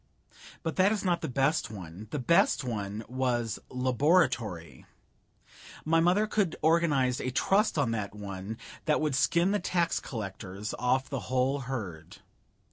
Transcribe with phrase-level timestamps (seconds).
[0.63, 4.87] But that is not the best one; the best one was Laboratory.
[5.85, 10.73] My mother could organize a Trust on that one that would skin the tax collars
[10.79, 12.15] off the whole herd.